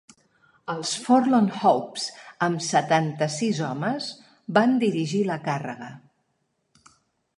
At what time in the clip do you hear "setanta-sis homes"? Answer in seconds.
2.69-4.09